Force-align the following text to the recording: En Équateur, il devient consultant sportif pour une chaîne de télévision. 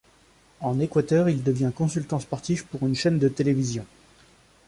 En 0.61 0.79
Équateur, 0.79 1.29
il 1.29 1.43
devient 1.43 1.71
consultant 1.75 2.19
sportif 2.19 2.65
pour 2.65 2.87
une 2.87 2.95
chaîne 2.95 3.19
de 3.19 3.27
télévision. 3.27 3.85